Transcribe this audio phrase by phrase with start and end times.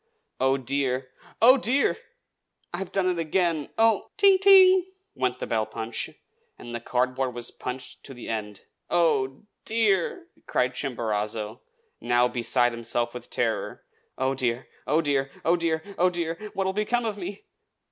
[0.39, 1.11] Oh, dear!
[1.43, 1.95] oh, DEAR!
[2.73, 3.69] I've done it again!
[3.77, 4.39] oh" "Ting!
[4.39, 6.09] ting!" went the bell punch;
[6.57, 8.61] and the cardboard was punched to the end.
[8.89, 11.61] "Oh, dear!" cried Chimborazo,
[12.01, 13.83] now beside himself with terror.
[14.17, 14.67] "Oh, dear!
[14.87, 15.29] oh, dear!
[15.45, 15.83] oh, dear!
[15.99, 16.33] oh, dear!!
[16.55, 17.43] what will become of me?"